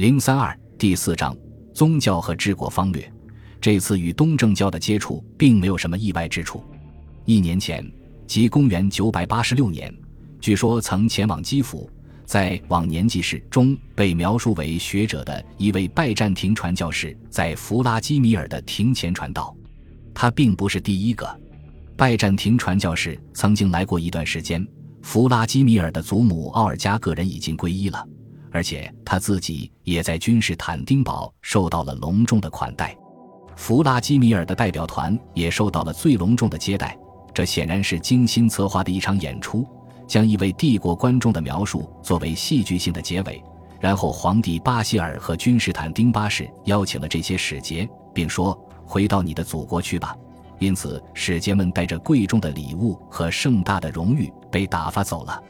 [0.00, 1.36] 零三二第四章
[1.74, 3.12] 宗教和治国方略。
[3.60, 6.64] 这次与东正教的接触并没有什么意外之处。
[7.26, 7.86] 一年前，
[8.26, 9.94] 即公元九百八十六年，
[10.40, 11.86] 据说曾前往基辅，
[12.24, 19.54] 在《往年记事》中被描述为学者的一位拜占庭传教士，在弗拉基米尔的庭前传道。
[20.14, 21.28] 他并不是第一个
[21.94, 24.66] 拜占庭传教士，曾经来过一段时间。
[25.02, 28.02] 弗拉基米尔的祖母奥尔加个人已经皈依了。
[28.52, 32.96] 而且他自己也在君士坦丁堡受到了隆重的款待，
[33.56, 36.96] 弗拉基米尔的代表团也受到了最隆重的接待。
[37.32, 39.64] 这显然是精心策划的一场演出，
[40.06, 43.42] 将一位帝国观众的描述作为戏剧性的结尾。
[43.78, 48.52] 然后，皇帝巴希尔和君士坦丁八世邀请了这些使节，并说
[48.84, 50.14] ：“回到你的祖国去吧。”
[50.58, 55.42] 因此，使节们带着贵重的礼物和盛大的荣誉被打发走了。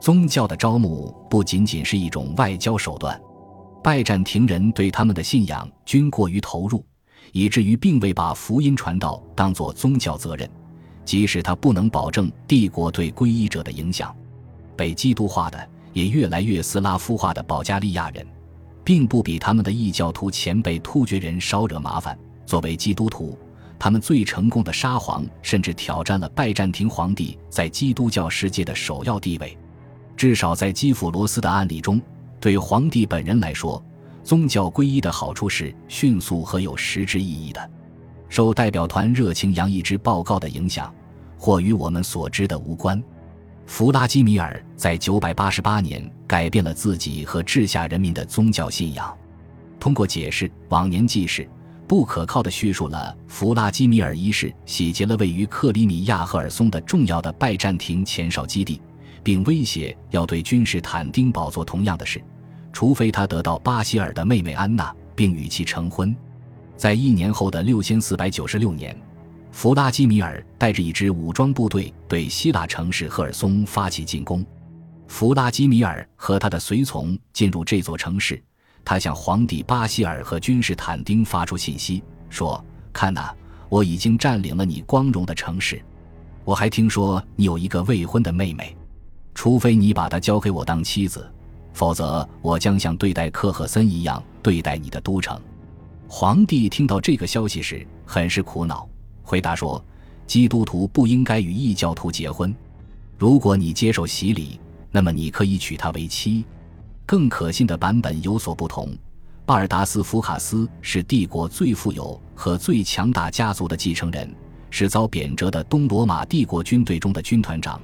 [0.00, 3.20] 宗教的招募不仅仅是一种外交手段，
[3.82, 6.84] 拜占庭人对他们的信仰均过于投入，
[7.32, 10.48] 以至于并未把福音传道当作宗教责任，
[11.04, 14.14] 即使他不能保证帝国对皈依者的影响。
[14.76, 18.24] 被基督化的也越来越斯拉夫化的保加利亚人，
[18.84, 22.16] 并不比他们的异教徒前辈突厥人少惹麻烦。
[22.46, 23.36] 作为基督徒，
[23.78, 29.58] 他们最成功的沙皇甚至挑战了拜占庭皇帝在基督教世界的首要地位。
[30.18, 32.02] 至少在基辅罗斯的案例中，
[32.40, 33.80] 对皇帝本人来说，
[34.24, 37.70] 宗教皈依的好处是迅速和有实质意义的。
[38.28, 40.92] 受代表团热情洋溢之报告的影响，
[41.38, 43.00] 或与我们所知的无关。
[43.64, 49.16] 弗拉基米尔在988年改变了自己和治下人民的宗教信仰。
[49.78, 51.48] 通过解释往年记事，
[51.86, 58.80] 不可靠的叙述了弗拉基米尔一世洗劫了位于克里米亚赫尔松的重要的拜占庭前哨基地。
[59.22, 62.22] 并威胁要对君士坦丁堡做同样的事，
[62.72, 66.14] 除非他得到巴希尔的妹妹安娜，并与其成婚。
[66.76, 68.96] 在一年后的六千四百九十六年，
[69.50, 74.46] 弗拉基米尔带着一支武装部队对希腊城市赫尔松发起进攻。
[75.08, 78.40] 弗拉基米尔和他的随从进入这座城市，
[78.84, 83.34] 他向皇帝巴希尔和君士坦丁发出信息，说：“看呐，
[83.68, 85.82] 我已经占领了你光荣的城市。
[86.44, 88.74] 我还听说你有一个未婚的妹妹。”
[89.38, 91.24] 除非你把她交给我当妻子，
[91.72, 95.40] 否则我将像对待克赫森一样对待你的都城。
[96.08, 98.88] 皇帝听到这个消息时很是苦恼，
[99.22, 99.80] 回答说
[100.26, 102.52] ：“基督徒不应该与异教徒结婚。
[103.16, 104.58] 如果你接受洗礼，
[104.90, 106.44] 那么你可以娶她为妻。”
[107.06, 108.92] 更可信的版本有所不同。
[109.46, 114.34] 巴尔达斯福卡斯是帝国最富有和最强大家族的继承人，
[114.68, 117.80] 是遭贬谪的东罗马帝国军队中的军团长。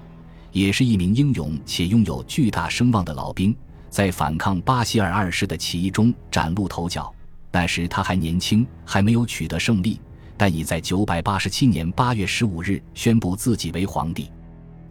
[0.55, 3.55] 也是一名英勇且拥有巨大声望的老兵，
[3.91, 7.13] 在反抗巴西尔二世的起义中崭露头角。
[7.51, 10.01] 那时他还年轻，还没有取得胜利，
[10.37, 14.31] 但已在987年8月15日宣布自己为皇帝。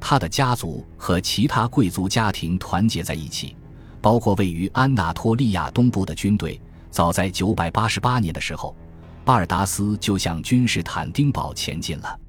[0.01, 3.55] 他的家族和其他贵族家庭团结在一起，
[4.01, 6.59] 包括位于安纳托利亚东部的军队。
[6.91, 8.75] 早在988年的时候，
[9.23, 12.19] 巴尔达斯就向君士坦丁堡前进了。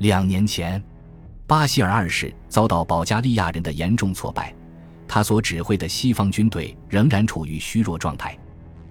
[0.00, 0.84] 两年前。
[1.46, 4.54] 巴希尔二世遭到保加利亚人的严重挫败，
[5.06, 8.36] 他所指挥的西方军队仍然处于虚弱状态，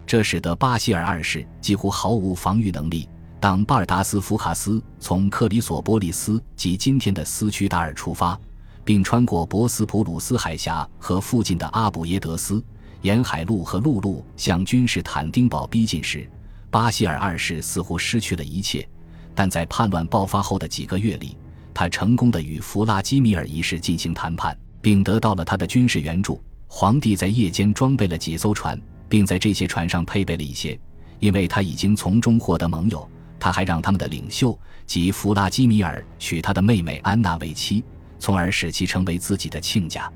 [0.05, 3.09] 这使得巴希尔二世几乎毫无防御能力。
[3.39, 8.39] 当巴尔达斯福卡斯从克里索波利斯及今天的斯屈达尔出发，
[8.85, 12.63] 并穿过博斯普鲁斯海峡和附近的阿卜耶德斯，
[13.01, 16.29] 沿海路和陆路向君士坦丁堡逼近时，
[16.69, 18.87] 巴希尔二世似乎失去了一切。
[19.33, 21.35] 但在叛乱爆发后的几个月里，
[21.73, 26.41] 他成功的与弗拉基米尔一世进行谈判，并得到了他的军事援助。
[26.67, 28.79] 皇帝在夜间装备了几艘船，
[29.09, 30.79] 并在这些船上配备了一些，
[31.19, 33.07] 因为他已经从中获得盟友。
[33.39, 37.83] 他还让他们的领袖及弗拉基米尔娶他的妹妹安娜为妻，
[38.17, 40.09] 从而使其成为自己的亲家。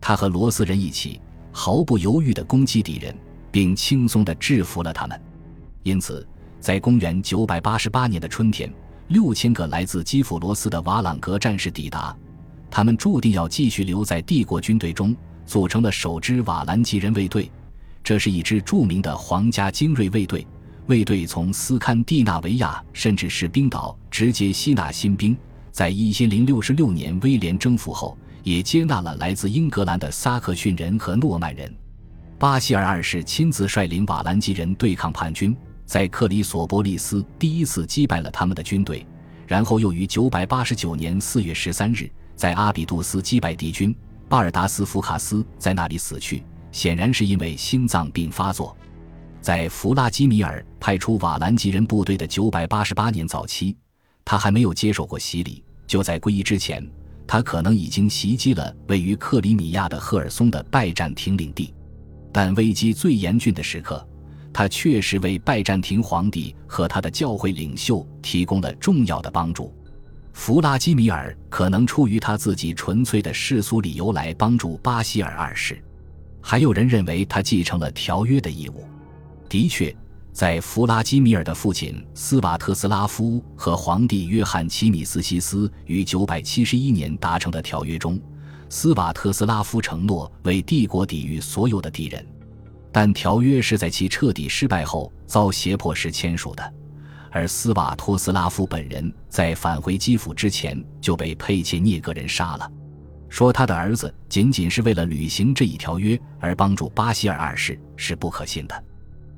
[0.00, 1.20] 他和罗斯人一起
[1.52, 3.14] 毫不犹豫地攻击敌人，
[3.50, 5.20] 并轻松地制服了他们。
[5.82, 6.26] 因此，
[6.60, 8.72] 在公元988年的春天。
[9.12, 12.16] 六千个来自基辅罗斯的瓦朗格战士抵达，
[12.70, 15.14] 他们注定要继续留在帝国军队中，
[15.44, 17.50] 组成了首支瓦兰吉人卫队。
[18.02, 20.46] 这是一支著名的皇家精锐卫队。
[20.86, 25.36] 卫队从斯堪的纳维亚甚至是冰岛直接吸纳新兵。
[25.70, 31.70] 在一千零六十六年威廉征服后，也接纳了来自英格兰的萨克逊人和诺曼人。
[32.38, 35.54] 巴西尔二世亲自率领瓦兰吉人对抗叛军。
[35.84, 39.06] 在克里索波利斯第一次击败了他们的军队，
[39.46, 43.94] 然后又于989年4月13日在阿比杜斯击败敌军，
[44.28, 46.42] 巴尔达斯福卡斯在那里死去。
[46.70, 48.74] 显然是因为心脏病发作。
[49.42, 53.76] 在弗拉基米尔派出瓦兰吉人部队的九百八十八年早期，
[54.24, 55.62] 他还没有接受过洗礼。
[55.86, 56.82] 就在皈依之前，
[57.26, 61.74] 他可能已经袭击了位于克里米亚的赫尔松的拜占庭领地。
[62.32, 64.02] 但危机最严峻的时刻，
[64.52, 69.74] 他确实为拜占庭皇帝和他的教会领袖提供了重要的帮助。
[70.32, 75.82] 弗拉基米尔可能出于他自己纯粹的世俗理由来帮助巴西尔二世，
[76.40, 78.84] 还有人认为他继承了条约的义务。
[79.48, 79.94] 的确，
[80.32, 88.18] 在弗拉基米尔的父亲斯瓦特斯拉夫和皇帝约翰齐米斯西斯于971年达成的条约中，
[88.70, 92.26] 斯瓦特斯拉夫承诺为帝国抵御所有的敌人，
[92.92, 96.74] 但条约是在其彻底失败后遭胁迫时签署的。
[97.30, 102.70] 而斯瓦托斯拉夫本人在返回基辅之前就被佩切涅格人杀了。
[103.30, 108.84] 说他的儿子仅仅是为了履行这一条约而帮助巴希尔二世是不可信的。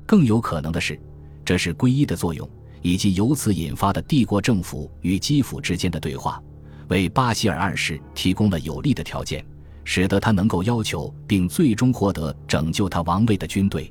[0.05, 0.99] 更有可能的是，
[1.45, 2.47] 这是皈依的作用
[2.81, 6.43] 以及由此引发的帝国政府与基辅之间的对话，
[6.89, 9.45] 为巴希尔二世提供了有利的条件，
[9.85, 13.89] 使得他能够要求并最终获得拯救他王位的军队。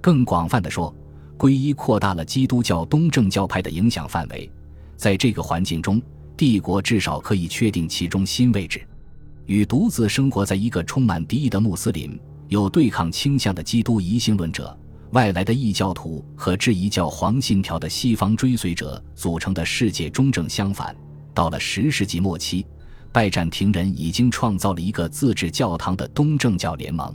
[0.00, 0.92] 更广泛的说。
[1.38, 4.50] 皈依扩大了基督教东正教派的影响范围，
[4.96, 6.00] 在这个环境中，
[6.34, 8.80] 帝国至少可以确定其中心位置。
[9.44, 12.18] 与独自生活在一个充满敌意的穆斯林、
[12.48, 14.74] 有对抗倾向的基督疑信论者、
[15.10, 20.96] 外来的异教徒和质疑教皇信条的西方追随者组成的世界中正相反，
[21.34, 22.64] 到了十世纪末期，
[23.12, 27.14] 拜占庭人已经创造了一个自治教堂的东正教联盟，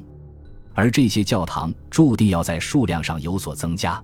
[0.73, 4.03] 而这些教堂注定要在数量上有所增加。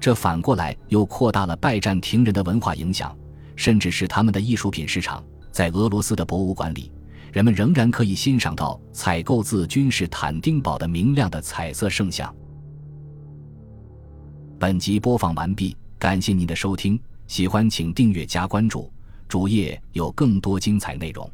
[0.00, 3.16] 这反过来又扩大了拜占庭人的文化影响，
[3.56, 5.22] 甚至是他们的艺术品市场。
[5.50, 6.92] 在俄罗斯的博物馆里，
[7.32, 12.32] 人们仍然可以欣赏到采购自君士坦丁堡的明亮的彩色圣像。
[14.58, 18.92] 本集播放完毕，感谢您的收听，喜欢请订阅加关注，
[19.28, 21.30] 主页有更多精彩内容。